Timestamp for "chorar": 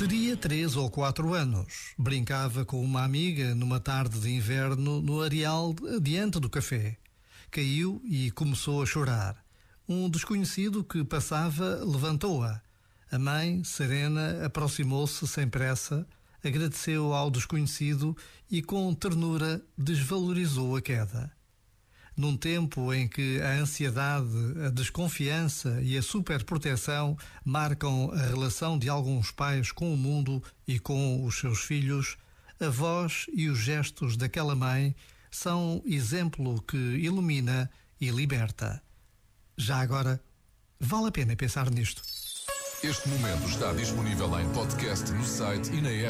8.86-9.36